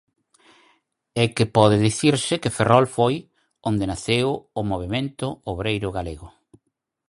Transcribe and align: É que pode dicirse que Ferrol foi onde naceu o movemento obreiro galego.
É 1.23 1.25
que 1.35 1.45
pode 1.57 1.77
dicirse 1.87 2.33
que 2.41 2.55
Ferrol 2.57 2.85
foi 2.97 3.15
onde 3.69 3.85
naceu 3.91 4.27
o 4.59 4.61
movemento 4.71 5.27
obreiro 5.51 5.89
galego. 5.97 6.27